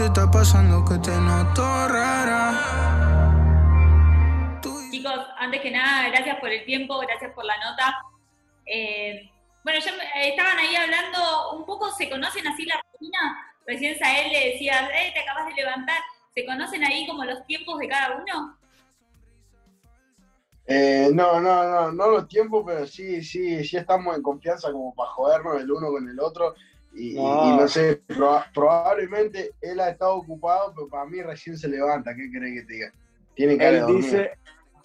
[0.00, 2.52] te está pasando que te noto rara?
[4.90, 7.98] Chicos, antes que nada, gracias por el tiempo, gracias por la nota.
[8.64, 9.30] Eh,
[9.62, 9.92] bueno, ya
[10.22, 13.52] estaban ahí hablando, un poco se conocen así la rutina.
[13.66, 16.00] Recién a él le decías, eh, te acabas de levantar.
[16.34, 18.56] ¿Se conocen ahí como los tiempos de cada uno?
[20.64, 24.94] Eh, no, no, no, no los tiempos, pero sí, sí, sí estamos en confianza como
[24.94, 26.54] para jodernos el uno con el otro.
[26.92, 28.02] Y no, sé,
[28.52, 32.14] probablemente él ha estado ocupado, pero para mí recién se levanta.
[32.14, 32.92] ¿Qué crees que te diga?
[33.34, 34.32] Tiene que él dice,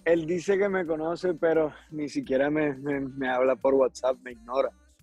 [0.04, 4.70] él dice que me conoce, pero ni siquiera me, me, habla por WhatsApp, me ignora.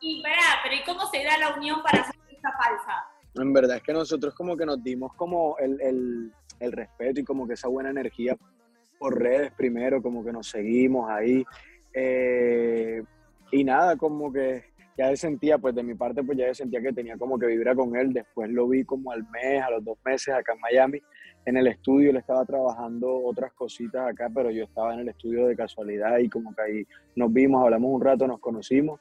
[0.00, 3.06] y pará, pero ¿y cómo se da la unión para hacer esta falsa?
[3.34, 7.24] En verdad es que nosotros como que nos dimos como el, el, el respeto y
[7.24, 8.36] como que esa buena energía
[8.98, 11.44] por redes primero, como que nos seguimos ahí.
[11.94, 13.02] Eh,
[13.50, 14.64] y nada, como que
[14.96, 17.96] ya sentía, pues de mi parte, pues ya sentía que tenía como que vibra con
[17.96, 18.12] él.
[18.12, 21.02] Después lo vi como al mes, a los dos meses acá en Miami,
[21.44, 22.10] en el estudio.
[22.10, 26.28] Él estaba trabajando otras cositas acá, pero yo estaba en el estudio de casualidad y
[26.28, 26.86] como que ahí
[27.16, 29.00] nos vimos, hablamos un rato, nos conocimos.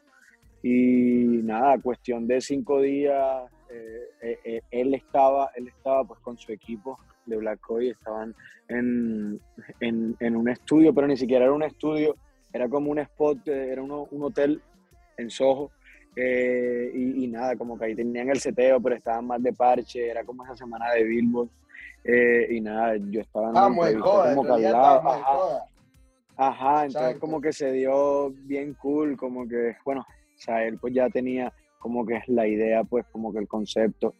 [0.63, 6.51] Y nada, cuestión de cinco días, eh, eh, él, estaba, él estaba pues con su
[6.51, 8.35] equipo de Black Coy, estaban
[8.67, 9.39] en,
[9.79, 12.15] en, en un estudio, pero ni siquiera era un estudio
[12.53, 14.61] era como un spot, eh, era un hotel
[15.17, 15.71] en Soho.
[16.15, 20.25] Eh, y, nada, como que ahí tenían el seteo, pero estaban más de parche, era
[20.25, 21.49] como esa semana de Billboard.
[22.03, 23.67] Eh, y nada, yo estaba en ah,
[24.35, 25.65] como que ajá,
[26.35, 30.93] ajá, entonces como que se dio bien cool, como que, bueno, o sea, él pues
[30.93, 34.15] ya tenía como que la idea, pues como que el concepto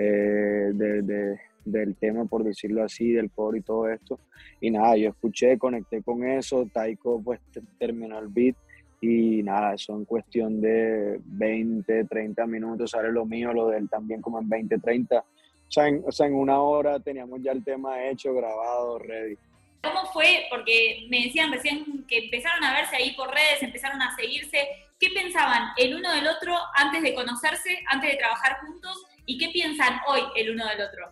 [0.00, 4.18] de, de, del tema, por decirlo así, del coro y todo esto.
[4.60, 7.40] Y nada, yo escuché, conecté con eso, Taiko pues
[7.78, 8.56] terminó el beat
[9.00, 13.88] y nada, eso en cuestión de 20, 30 minutos sale lo mío, lo de él
[13.90, 15.18] también como en 20, 30.
[15.18, 15.24] O
[15.68, 19.36] sea, en, o sea, en una hora teníamos ya el tema hecho, grabado, ready.
[19.82, 20.44] ¿Cómo fue?
[20.48, 24.68] Porque me decían recién que empezaron a verse ahí por redes, empezaron a seguirse.
[25.00, 29.04] ¿Qué pensaban el uno del otro antes de conocerse, antes de trabajar juntos?
[29.26, 31.10] ¿Y qué piensan hoy el uno del otro?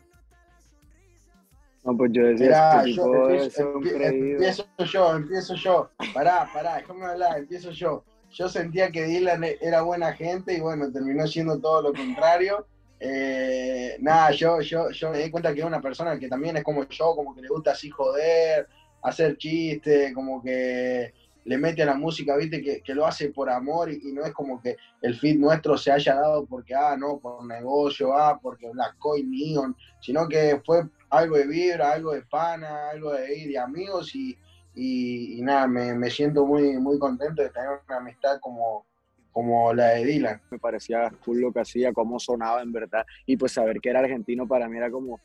[1.85, 5.91] No, pues yo decía, que yo, empiezo, empiezo, yo, empiezo yo.
[6.13, 8.05] Pará, pará, déjame hablar, empiezo yo.
[8.31, 12.67] Yo sentía que Dylan era buena gente y bueno, terminó siendo todo lo contrario.
[13.01, 16.65] Eh, nada, yo, yo, yo me di cuenta que es una persona que también es
[16.65, 18.69] como yo, como que le gusta así joder,
[19.03, 23.49] hacer chistes, como que le mete a la música, viste, que, que lo hace por
[23.51, 27.19] amor y, no es como que el fit nuestro se haya dado porque, ah, no,
[27.19, 32.91] por negocio, ah, porque Black Neon, sino que fue algo de vibra, algo de pana,
[32.91, 34.37] algo de de amigos y,
[34.75, 38.87] y, nada, me, me, siento muy, muy contento de tener una amistad como,
[39.33, 40.41] como la de Dylan.
[40.51, 44.01] Me parecía cool lo que hacía, cómo sonaba en verdad, y pues saber que era
[44.01, 45.21] argentino para mí era como,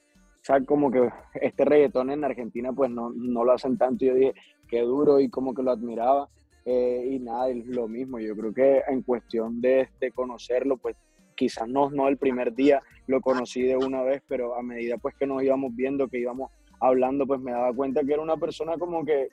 [0.45, 4.33] sea, como que este reggaetón en Argentina pues no, no lo hacen tanto, yo dije,
[4.67, 6.29] qué duro y como que lo admiraba.
[6.65, 10.95] Eh, y nada, lo mismo, yo creo que en cuestión de, de conocerlo, pues
[11.35, 15.13] quizás no, no el primer día lo conocí de una vez, pero a medida pues
[15.15, 18.77] que nos íbamos viendo, que íbamos hablando, pues me daba cuenta que era una persona
[18.77, 19.29] como que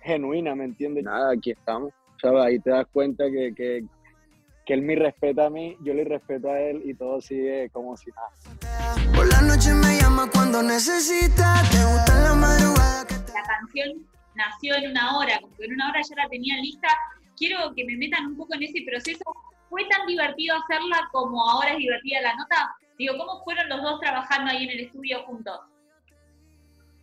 [0.00, 1.04] genuina, ¿me entiendes?
[1.04, 1.92] Nada, aquí estamos.
[2.20, 2.44] ¿sabes?
[2.44, 3.84] Ahí te das cuenta que, que,
[4.66, 7.96] que él me respeta a mí, yo le respeto a él y todo sigue como
[7.96, 9.12] si nada.
[9.14, 13.04] Por la noche me llama cuando necesita, te gusta la madrugada.
[13.34, 16.88] La canción nació en una hora, como que en una hora ya la tenía lista.
[17.36, 19.22] Quiero que me metan un poco en ese proceso
[19.70, 22.74] ¿Fue tan divertido hacerla como ahora es divertida la nota?
[22.98, 25.60] Digo, ¿cómo fueron los dos trabajando ahí en el estudio juntos?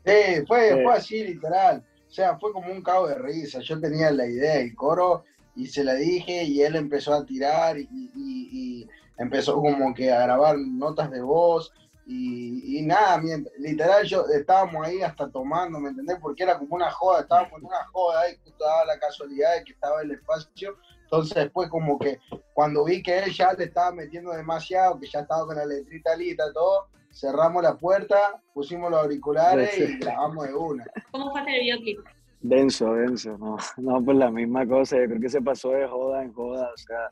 [0.06, 1.82] Sí, fue, fue así, literal.
[2.06, 3.62] O sea, fue como un cabo de risa.
[3.62, 5.24] Yo tenía la idea del coro
[5.56, 8.86] y se la dije y él empezó a tirar y,
[9.18, 11.72] empezó como que a grabar notas de voz
[12.10, 13.22] y, nada,
[13.60, 16.18] literal yo estábamos ahí hasta tomando, ¿me entendés?
[16.22, 19.64] Porque era como una joda, estábamos en una joda y justo daba la casualidad de
[19.66, 22.20] que estaba el espacio entonces después como que
[22.54, 26.16] cuando vi que él ya le estaba metiendo demasiado, que ya estaba con la letrita
[26.18, 30.86] lista, todo, cerramos la puerta, pusimos los auriculares y grabamos de una.
[31.12, 32.00] ¿Cómo fue el videoclip?
[32.42, 36.24] Denso, denso, no, no, pues la misma cosa, yo creo que se pasó de joda
[36.24, 37.10] en joda, o sea,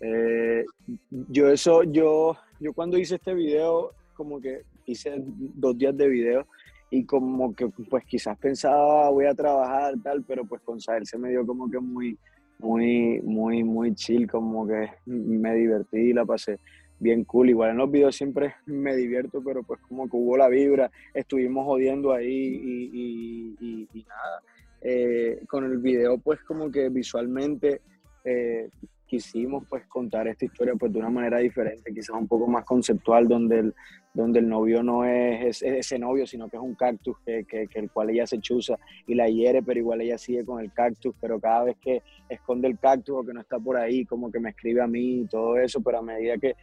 [0.00, 0.64] eh,
[1.08, 6.46] yo eso, yo, yo cuando hice este video, como que hice dos días de video
[6.90, 11.18] y como que pues quizás pensaba voy a trabajar tal, pero pues con Sael se
[11.18, 12.18] me dio como que muy,
[12.58, 16.58] muy, muy, muy chill, como que me divertí y la pasé
[16.98, 17.50] bien cool.
[17.50, 21.64] Igual en los videos siempre me divierto, pero pues como que hubo la vibra, estuvimos
[21.64, 24.42] jodiendo ahí y, y, nada.
[24.80, 27.80] Eh, con el video pues como que visualmente,
[28.24, 28.68] eh,
[29.08, 33.26] quisimos pues contar esta historia pues de una manera diferente, quizás un poco más conceptual,
[33.26, 33.74] donde el,
[34.12, 38.10] donde el novio no es, ese novio, sino que es un cactus que, el cual
[38.10, 41.64] ella se chuza y la hiere, pero igual ella sigue con el cactus, pero cada
[41.64, 44.82] vez que esconde el cactus o que no está por ahí, como que me escribe
[44.82, 46.54] a mí y todo eso, pero a medida que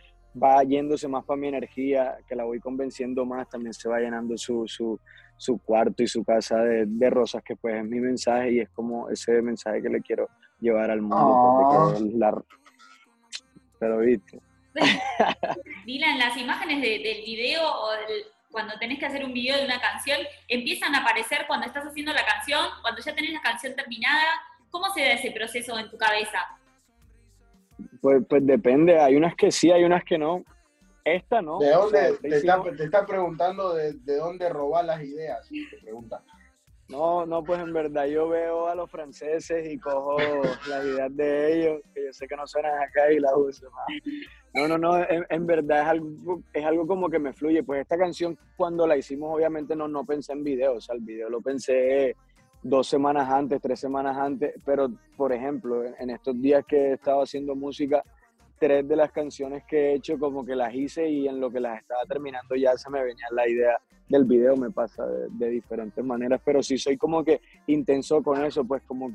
[0.41, 4.37] va yéndose más para mi energía, que la voy convenciendo más, también se va llenando
[4.37, 4.99] su, su,
[5.37, 8.69] su cuarto y su casa de, de, rosas, que pues es mi mensaje y es
[8.69, 10.29] como ese mensaje que le quiero
[10.59, 11.61] llevar al mundo.
[11.61, 12.09] Porque ah.
[12.15, 12.43] la...
[13.79, 14.39] Pero viste.
[15.85, 17.89] Dylan, las imágenes del video o
[18.51, 20.17] cuando tenés que hacer un video de una canción,
[20.47, 24.23] empiezan a aparecer cuando estás haciendo la canción, cuando ya tenés la canción terminada.
[24.69, 26.39] ¿Cómo se da ese proceso en tu cabeza?
[28.01, 30.43] Pues, pues depende, hay unas que sí, hay unas que no.
[31.03, 31.59] Esta no.
[31.59, 32.17] ¿De dónde?
[32.21, 36.23] te, está, preguntando de, de, dónde robar las ideas, te pregunta.
[36.87, 40.17] No, no, pues en verdad yo veo a los franceses y cojo
[40.69, 43.67] las ideas de ellos, que yo sé que no suenan acá y las uso.
[44.53, 47.63] No, no, no, en, verdad es algo, es algo como que me fluye.
[47.63, 51.01] Pues esta canción cuando la hicimos obviamente no, no pensé en video, o sea, el
[51.01, 52.15] video lo pensé
[52.61, 57.23] dos semanas antes, tres semanas antes, pero por ejemplo, en estos días que he estado
[57.23, 58.03] haciendo música,
[58.59, 61.59] tres de las canciones que he hecho como que las hice y en lo que
[61.59, 66.03] las estaba terminando ya se me venía la idea del video, me pasa de, diferentes
[66.03, 69.11] maneras, pero sí soy como que intenso con eso, pues como,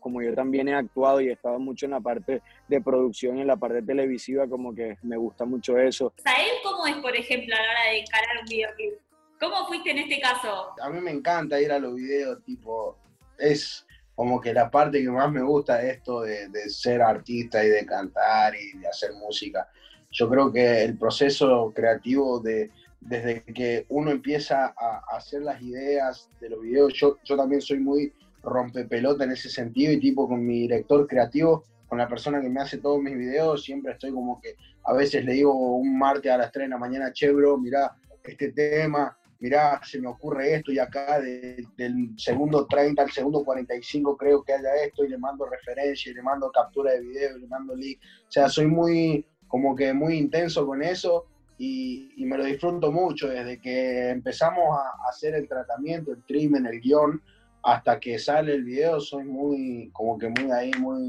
[0.00, 3.40] como, yo también he actuado y he estado mucho en la parte de producción y
[3.40, 6.12] en la parte televisiva, como que me gusta mucho eso.
[6.22, 8.94] ¿Sael cómo es, por ejemplo, a la hora de encarar un videoclip?
[9.40, 10.74] ¿Cómo fuiste en este caso?
[10.80, 12.96] A mí me encanta ir a los videos, tipo,
[13.38, 13.87] es
[14.18, 17.86] como que la parte que más me gusta es esto de, ser artista y de
[17.86, 19.68] cantar y de hacer música.
[20.10, 26.28] Yo creo que el proceso creativo de desde que uno empieza a, hacer las ideas
[26.40, 28.12] de los videos, yo, yo también soy muy
[28.42, 32.60] rompepelota en ese sentido y tipo con mi director creativo, con la persona que me
[32.60, 36.38] hace todos mis videos, siempre estoy como que a veces le digo un martes a
[36.38, 37.94] las 3 de la mañana, che bro, mirá
[38.24, 44.16] este tema, mirá, se me ocurre esto y acá del segundo 30 al segundo 45
[44.16, 47.40] creo que haya esto y le mando referencia y le mando captura de video y
[47.42, 48.00] le mando link.
[48.28, 51.26] O sea, soy muy, como que muy intenso con eso
[51.56, 56.80] y, me lo disfruto mucho desde que empezamos a, hacer el tratamiento, el trim el
[56.80, 57.22] guion,
[57.62, 61.08] hasta que sale el video, soy muy, como que muy ahí, muy,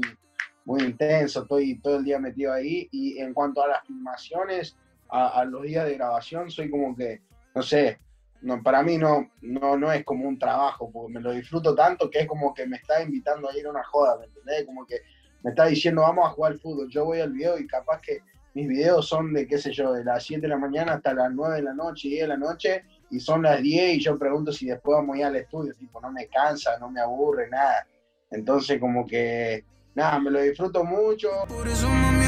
[0.64, 4.76] muy intenso, estoy todo el día metido ahí y en cuanto a las filmaciones,
[5.08, 7.20] a los días de grabación, soy como que,
[7.54, 7.98] no sé,
[8.42, 12.10] no, para mí no, no, no es como un trabajo, porque me lo disfruto tanto
[12.10, 14.64] que es como que me está invitando a ir a una joda, ¿me entendés?
[14.64, 14.96] Como que
[15.42, 16.88] me está diciendo, vamos a jugar al fútbol.
[16.90, 18.20] Yo voy al video y capaz que
[18.54, 21.30] mis videos son de, qué sé yo, de las 7 de la mañana hasta las
[21.32, 24.52] 9 de la noche, 10 de la noche, y son las 10 y yo pregunto
[24.52, 27.86] si después vamos a ir al estudio, tipo, no me cansa, no me aburre, nada.
[28.30, 29.64] Entonces, como que,
[29.94, 31.28] nada, me lo disfruto mucho.
[31.48, 32.26] Por eso, mami,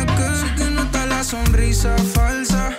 [0.57, 2.79] que no está la sonrisa falsa.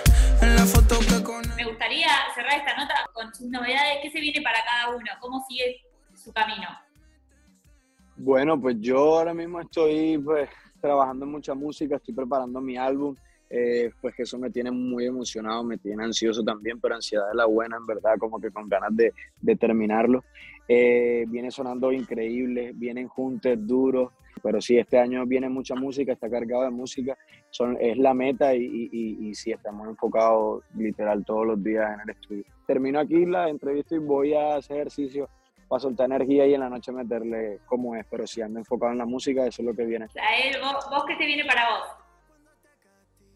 [0.64, 3.98] Me gustaría cerrar esta nota con sus novedades.
[4.02, 5.04] ¿Qué se viene para cada uno?
[5.20, 5.82] ¿Cómo sigue
[6.14, 6.66] su camino?
[8.16, 10.48] Bueno, pues yo ahora mismo estoy pues,
[10.80, 13.14] trabajando en mucha música, estoy preparando mi álbum.
[13.50, 17.36] Eh, pues que eso me tiene muy emocionado, me tiene ansioso también, pero ansiedad es
[17.36, 20.24] la buena, en verdad, como que con ganas de, de terminarlo.
[20.66, 24.12] Eh, viene sonando increíble, vienen juntos duros,
[24.42, 27.16] pero sí, este año viene mucha música, está cargado de música,
[27.50, 32.00] son, es la meta y, y, y, sí, estamos enfocados literal todos los días en
[32.00, 32.44] el estudio.
[32.66, 35.28] Termino aquí la entrevista y voy a hacer ejercicio
[35.68, 38.98] para soltar energía y en la noche meterle como es, pero si ando enfocado en
[38.98, 40.06] la música, eso es lo que viene.
[40.62, 42.03] ¿vos, vos qué te viene para vos?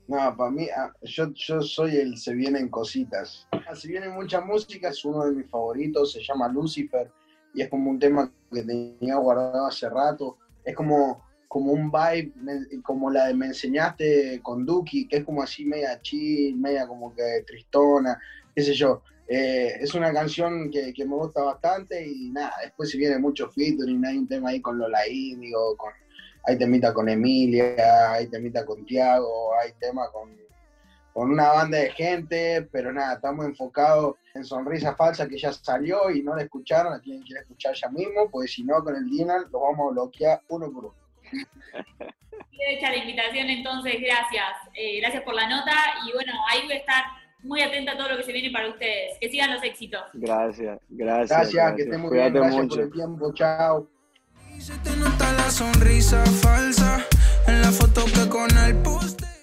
[0.08, 3.46] No, para mí, ah, yo, yo soy el Se Vienen Cositas.
[3.74, 7.10] Se viene mucha música, es uno de mis favoritos, se llama Lucifer
[7.54, 10.38] y es como un tema que tenía guardado hace rato
[10.68, 15.42] es como, como un vibe, como la de Me Enseñaste con Duki, que es como
[15.42, 18.20] así media chill, media como que tristona,
[18.54, 19.02] qué sé yo.
[19.26, 24.04] Eh, es una canción que, me gusta bastante y nada, después si viene mucho featuring,
[24.04, 25.92] hay un tema ahí con Lola Índigo, con,
[26.48, 30.34] hay temita con Emilia, hay temita con Tiago, hay tema con,
[31.12, 36.10] con una banda de gente, pero nada, estamos enfocados en Sonrisa Falsa que ya salió
[36.10, 39.04] y no la escucharon, a quien quiere escuchar ya mismo, pues si no, con el
[39.10, 40.94] Dinan lo vamos a bloquear uno por uno.
[42.50, 44.48] Quiero echar la invitación, entonces, gracias.
[44.74, 45.74] Eh, gracias por la nota
[46.06, 47.04] y bueno, ahí voy a estar
[47.42, 49.18] muy atenta a todo lo que se viene para ustedes.
[49.20, 50.02] Que sigan los éxitos.
[50.14, 51.52] Gracias, gracias.
[51.52, 52.32] Gracias, que estén muy bien.
[52.32, 53.34] Gracias por el tiempo.
[53.34, 53.97] Chao.
[54.58, 57.06] Se te nota la sonrisa falsa
[57.46, 59.37] en la foto que con el poste.